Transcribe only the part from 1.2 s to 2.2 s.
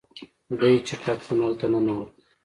تونل ته ننوت.